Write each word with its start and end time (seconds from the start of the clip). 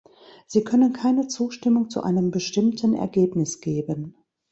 Sie 0.47 0.63
können 0.63 0.93
keine 0.93 1.27
Zustimmung 1.27 1.91
zu 1.91 2.01
einem 2.01 2.31
bestimmten 2.31 2.95
Ergebnis 2.95 3.59
geben. 3.61 4.15